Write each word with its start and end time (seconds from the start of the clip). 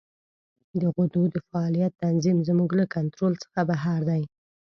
د 0.81 0.83
غدو 0.95 1.23
د 1.33 1.35
فعالیت 1.49 1.93
تنظیم 2.03 2.37
زموږ 2.49 2.69
له 2.79 2.85
کنترول 2.95 3.33
څخه 3.43 3.59
بهر 3.69 3.99
دی. 4.09 4.21